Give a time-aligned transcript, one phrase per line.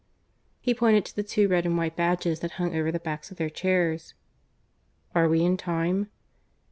[0.61, 3.37] (He pointed to the two red and white badges that hung over the backs of
[3.37, 4.15] their chairs.)
[5.13, 6.09] "Are we in time?"